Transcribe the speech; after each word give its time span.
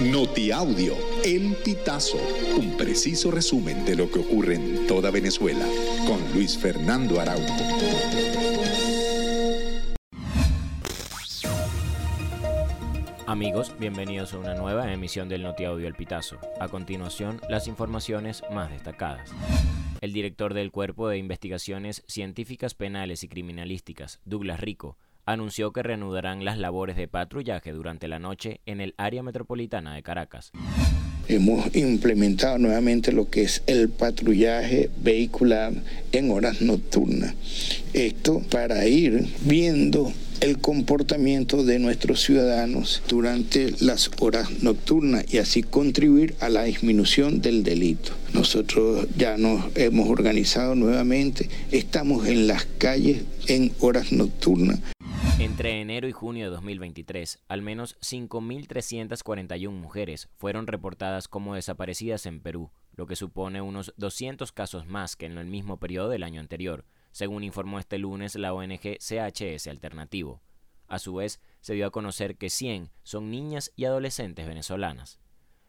Notiaudio, 0.00 0.96
El 1.24 1.54
Pitazo, 1.64 2.18
un 2.58 2.76
preciso 2.76 3.30
resumen 3.30 3.84
de 3.84 3.94
lo 3.94 4.10
que 4.10 4.18
ocurre 4.18 4.56
en 4.56 4.88
toda 4.88 5.12
Venezuela, 5.12 5.64
con 6.04 6.20
Luis 6.34 6.58
Fernando 6.58 7.20
Araújo. 7.20 7.54
Amigos, 13.26 13.72
bienvenidos 13.78 14.34
a 14.34 14.38
una 14.38 14.54
nueva 14.54 14.92
emisión 14.92 15.28
del 15.28 15.44
Notiaudio 15.44 15.86
El 15.86 15.94
Pitazo. 15.94 16.38
A 16.58 16.66
continuación, 16.66 17.40
las 17.48 17.68
informaciones 17.68 18.42
más 18.52 18.72
destacadas. 18.72 19.30
El 20.00 20.12
director 20.12 20.54
del 20.54 20.72
Cuerpo 20.72 21.08
de 21.08 21.18
Investigaciones 21.18 22.02
Científicas 22.08 22.74
Penales 22.74 23.22
y 23.22 23.28
Criminalísticas, 23.28 24.20
Douglas 24.24 24.58
Rico, 24.58 24.98
anunció 25.26 25.72
que 25.72 25.82
reanudarán 25.82 26.44
las 26.44 26.58
labores 26.58 26.96
de 26.96 27.08
patrullaje 27.08 27.72
durante 27.72 28.08
la 28.08 28.18
noche 28.18 28.60
en 28.66 28.80
el 28.80 28.94
área 28.96 29.22
metropolitana 29.22 29.94
de 29.94 30.02
Caracas. 30.02 30.52
Hemos 31.26 31.74
implementado 31.74 32.58
nuevamente 32.58 33.10
lo 33.10 33.30
que 33.30 33.42
es 33.42 33.62
el 33.66 33.88
patrullaje 33.88 34.90
vehicular 35.02 35.72
en 36.12 36.30
horas 36.30 36.60
nocturnas. 36.60 37.34
Esto 37.94 38.42
para 38.50 38.86
ir 38.86 39.26
viendo 39.40 40.12
el 40.40 40.58
comportamiento 40.58 41.64
de 41.64 41.78
nuestros 41.78 42.20
ciudadanos 42.22 43.02
durante 43.08 43.72
las 43.80 44.10
horas 44.20 44.50
nocturnas 44.62 45.24
y 45.32 45.38
así 45.38 45.62
contribuir 45.62 46.34
a 46.40 46.50
la 46.50 46.64
disminución 46.64 47.40
del 47.40 47.62
delito. 47.62 48.12
Nosotros 48.34 49.06
ya 49.16 49.38
nos 49.38 49.74
hemos 49.76 50.10
organizado 50.10 50.74
nuevamente, 50.74 51.48
estamos 51.72 52.26
en 52.26 52.46
las 52.46 52.66
calles 52.76 53.22
en 53.46 53.72
horas 53.80 54.12
nocturnas 54.12 54.80
entre 55.44 55.82
enero 55.82 56.08
y 56.08 56.12
junio 56.12 56.46
de 56.46 56.50
2023, 56.52 57.44
al 57.48 57.60
menos 57.60 58.00
5.341 58.00 59.70
mujeres 59.70 60.30
fueron 60.36 60.66
reportadas 60.66 61.28
como 61.28 61.54
desaparecidas 61.54 62.24
en 62.24 62.40
Perú, 62.40 62.72
lo 62.94 63.06
que 63.06 63.14
supone 63.14 63.60
unos 63.60 63.92
200 63.98 64.52
casos 64.52 64.86
más 64.86 65.16
que 65.16 65.26
en 65.26 65.36
el 65.36 65.46
mismo 65.46 65.78
periodo 65.78 66.08
del 66.08 66.22
año 66.22 66.40
anterior, 66.40 66.86
según 67.12 67.44
informó 67.44 67.78
este 67.78 67.98
lunes 67.98 68.36
la 68.36 68.54
ONG 68.54 68.96
CHS 68.98 69.66
Alternativo. 69.66 70.40
A 70.88 70.98
su 70.98 71.16
vez, 71.16 71.42
se 71.60 71.74
dio 71.74 71.86
a 71.86 71.90
conocer 71.90 72.36
que 72.36 72.48
100 72.48 72.90
son 73.02 73.30
niñas 73.30 73.70
y 73.76 73.84
adolescentes 73.84 74.46
venezolanas. 74.46 75.20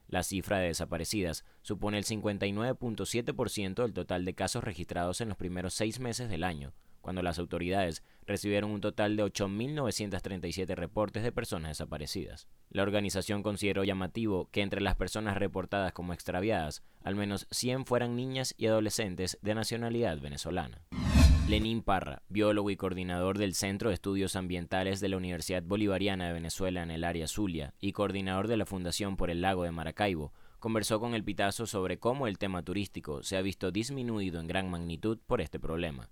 La 0.07 0.23
cifra 0.23 0.59
de 0.59 0.67
desaparecidas 0.67 1.43
supone 1.63 1.97
el 1.97 2.05
59.7% 2.05 3.81
del 3.81 3.93
total 3.93 4.23
de 4.23 4.35
casos 4.35 4.63
registrados 4.63 5.19
en 5.19 5.27
los 5.27 5.37
primeros 5.37 5.73
seis 5.73 5.99
meses 5.99 6.29
del 6.29 6.45
año, 6.45 6.73
cuando 7.05 7.21
las 7.21 7.37
autoridades 7.37 8.01
recibieron 8.25 8.71
un 8.71 8.81
total 8.81 9.15
de 9.15 9.23
8.937 9.23 10.73
reportes 10.73 11.21
de 11.21 11.31
personas 11.31 11.69
desaparecidas. 11.69 12.47
La 12.71 12.81
organización 12.81 13.43
consideró 13.43 13.83
llamativo 13.83 14.49
que 14.49 14.63
entre 14.63 14.81
las 14.81 14.95
personas 14.95 15.37
reportadas 15.37 15.93
como 15.93 16.13
extraviadas, 16.13 16.81
al 17.03 17.13
menos 17.13 17.45
100 17.51 17.85
fueran 17.85 18.15
niñas 18.15 18.55
y 18.57 18.65
adolescentes 18.65 19.37
de 19.43 19.53
nacionalidad 19.53 20.19
venezolana. 20.19 20.81
Lenín 21.47 21.83
Parra, 21.83 22.23
biólogo 22.27 22.71
y 22.71 22.75
coordinador 22.75 23.37
del 23.37 23.53
Centro 23.53 23.89
de 23.89 23.93
Estudios 23.93 24.35
Ambientales 24.35 24.99
de 24.99 25.09
la 25.09 25.17
Universidad 25.17 25.61
Bolivariana 25.61 26.25
de 26.25 26.33
Venezuela 26.33 26.81
en 26.81 26.89
el 26.89 27.03
área 27.03 27.27
Zulia 27.27 27.75
y 27.79 27.91
coordinador 27.91 28.47
de 28.47 28.57
la 28.57 28.65
Fundación 28.65 29.15
por 29.15 29.29
el 29.29 29.41
Lago 29.41 29.61
de 29.61 29.71
Maracaibo, 29.71 30.33
conversó 30.57 30.99
con 30.99 31.13
el 31.13 31.23
Pitazo 31.23 31.67
sobre 31.67 31.99
cómo 31.99 32.25
el 32.25 32.39
tema 32.39 32.63
turístico 32.63 33.21
se 33.21 33.37
ha 33.37 33.43
visto 33.43 33.69
disminuido 33.69 34.39
en 34.39 34.47
gran 34.47 34.71
magnitud 34.71 35.19
por 35.27 35.39
este 35.39 35.59
problema. 35.59 36.09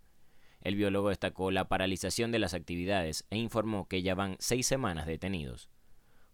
El 0.64 0.75
biólogo 0.75 1.09
destacó 1.09 1.52
la 1.52 1.67
paralización 1.67 2.31
de 2.31 2.39
las 2.39 2.53
actividades 2.53 3.25
e 3.30 3.38
informó 3.38 3.89
que 3.89 4.02
ya 4.02 4.16
van 4.16 4.38
seis 4.39 4.66
semanas 4.66 5.05
detenidos. 5.05 5.70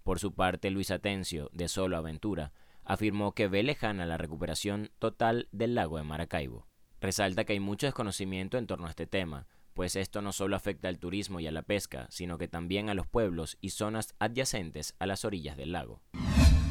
Por 0.03 0.19
su 0.19 0.35
parte, 0.35 0.69
Luis 0.69 0.91
Atencio, 0.91 1.49
de 1.51 1.67
Solo 1.67 1.97
Aventura, 1.97 2.53
afirmó 2.83 3.33
que 3.33 3.47
ve 3.47 3.63
lejana 3.63 4.05
la 4.05 4.17
recuperación 4.17 4.91
total 4.99 5.47
del 5.51 5.73
lago 5.73 5.97
de 5.97 6.03
Maracaibo. 6.03 6.67
Resalta 7.01 7.43
que 7.43 7.53
hay 7.53 7.59
mucho 7.59 7.87
desconocimiento 7.87 8.59
en 8.59 8.67
torno 8.67 8.85
a 8.85 8.91
este 8.91 9.07
tema, 9.07 9.47
pues 9.73 9.95
esto 9.95 10.21
no 10.21 10.31
solo 10.31 10.55
afecta 10.55 10.89
al 10.89 10.99
turismo 10.99 11.39
y 11.39 11.47
a 11.47 11.51
la 11.51 11.63
pesca, 11.63 12.05
sino 12.11 12.37
que 12.37 12.47
también 12.47 12.89
a 12.89 12.93
los 12.93 13.07
pueblos 13.07 13.57
y 13.61 13.71
zonas 13.71 14.13
adyacentes 14.19 14.95
a 14.99 15.07
las 15.07 15.25
orillas 15.25 15.57
del 15.57 15.71
lago. 15.71 16.01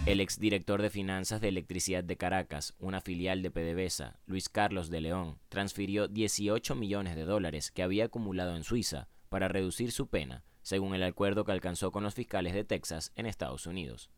El 0.09 0.23
exdirector 0.23 0.81
de 0.81 0.89
Finanzas 0.89 1.43
de 1.43 1.49
Electricidad 1.49 2.03
de 2.03 2.17
Caracas, 2.17 2.75
una 2.79 3.03
filial 3.03 3.43
de 3.43 3.51
PDVSA, 3.51 4.19
Luis 4.25 4.49
Carlos 4.49 4.89
de 4.89 5.03
León, 5.03 5.39
transfirió 5.51 6.09
18 6.09 6.75
millones 6.77 7.15
de 7.15 7.27
dólares 7.27 7.71
que 7.71 7.83
había 7.83 8.07
acumulado 8.07 8.57
en 8.57 8.65
Suiza 8.65 9.11
para 9.29 9.49
reducir 9.49 9.93
su 9.93 10.07
pena, 10.07 10.45
según 10.63 10.95
el 10.95 11.03
acuerdo 11.03 11.45
que 11.45 11.53
alcanzó 11.53 11.93
con 11.93 12.05
los 12.05 12.15
fiscales 12.15 12.55
de 12.55 12.65
Texas 12.65 13.13
en 13.17 13.27
Estados 13.27 13.67
Unidos. 13.67 14.09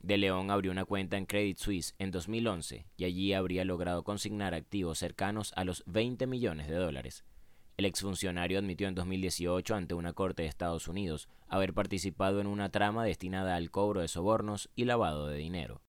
De 0.00 0.16
León 0.16 0.50
abrió 0.50 0.72
una 0.72 0.86
cuenta 0.86 1.18
en 1.18 1.26
Credit 1.26 1.58
Suisse 1.58 1.94
en 1.98 2.10
2011 2.10 2.86
y 2.96 3.04
allí 3.04 3.34
habría 3.34 3.66
logrado 3.66 4.04
consignar 4.04 4.54
activos 4.54 4.98
cercanos 4.98 5.52
a 5.56 5.64
los 5.64 5.84
20 5.84 6.26
millones 6.26 6.68
de 6.68 6.76
dólares, 6.76 7.26
el 7.78 7.84
exfuncionario 7.84 8.58
admitió 8.58 8.88
en 8.88 8.96
2018 8.96 9.76
ante 9.76 9.94
una 9.94 10.12
corte 10.12 10.42
de 10.42 10.48
Estados 10.48 10.88
Unidos 10.88 11.28
haber 11.46 11.72
participado 11.72 12.40
en 12.40 12.48
una 12.48 12.70
trama 12.70 13.04
destinada 13.04 13.54
al 13.54 13.70
cobro 13.70 14.00
de 14.00 14.08
sobornos 14.08 14.68
y 14.74 14.84
lavado 14.84 15.28
de 15.28 15.38
dinero. 15.38 15.80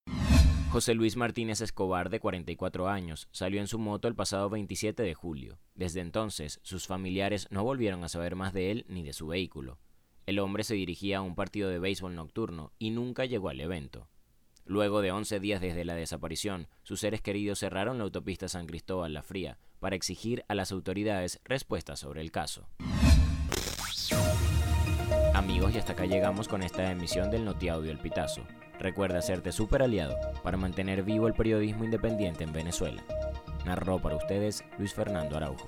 José 0.69 0.93
Luis 0.93 1.17
Martínez 1.17 1.61
Escobar, 1.61 2.11
de 2.11 2.19
44 2.19 2.87
años, 2.87 3.27
salió 3.31 3.59
en 3.59 3.67
su 3.67 3.79
moto 3.79 4.07
el 4.07 4.13
pasado 4.13 4.51
27 4.51 5.01
de 5.01 5.15
julio. 5.15 5.57
Desde 5.73 6.01
entonces, 6.01 6.59
sus 6.61 6.85
familiares 6.85 7.47
no 7.49 7.63
volvieron 7.63 8.03
a 8.03 8.09
saber 8.09 8.35
más 8.35 8.53
de 8.53 8.69
él 8.69 8.85
ni 8.87 9.01
de 9.01 9.13
su 9.13 9.25
vehículo. 9.25 9.79
El 10.27 10.37
hombre 10.37 10.63
se 10.63 10.75
dirigía 10.75 11.17
a 11.17 11.21
un 11.21 11.33
partido 11.33 11.69
de 11.69 11.79
béisbol 11.79 12.13
nocturno 12.13 12.71
y 12.77 12.91
nunca 12.91 13.25
llegó 13.25 13.49
al 13.49 13.61
evento. 13.61 14.07
Luego 14.69 15.01
de 15.01 15.11
11 15.11 15.39
días 15.39 15.61
desde 15.61 15.83
la 15.83 15.95
desaparición, 15.95 16.67
sus 16.83 16.99
seres 16.99 17.21
queridos 17.21 17.57
cerraron 17.57 17.97
la 17.97 18.03
autopista 18.03 18.47
San 18.47 18.67
Cristóbal 18.67 19.13
La 19.13 19.23
Fría 19.23 19.57
para 19.79 19.95
exigir 19.95 20.45
a 20.47 20.53
las 20.53 20.71
autoridades 20.71 21.41
respuestas 21.43 21.99
sobre 21.99 22.21
el 22.21 22.31
caso. 22.31 22.69
Amigos, 25.33 25.73
y 25.73 25.79
hasta 25.79 25.93
acá 25.93 26.05
llegamos 26.05 26.47
con 26.47 26.61
esta 26.61 26.91
emisión 26.91 27.31
del 27.31 27.45
Notiaudio 27.45 27.91
El 27.91 27.97
Pitazo. 27.97 28.43
Recuerda 28.77 29.17
hacerte 29.17 29.51
super 29.51 29.81
aliado 29.81 30.15
para 30.43 30.55
mantener 30.55 31.01
vivo 31.01 31.25
el 31.25 31.33
periodismo 31.33 31.83
independiente 31.83 32.43
en 32.43 32.53
Venezuela. 32.53 33.03
Narró 33.65 33.99
para 33.99 34.17
ustedes 34.17 34.63
Luis 34.77 34.93
Fernando 34.93 35.35
Araujo. 35.35 35.67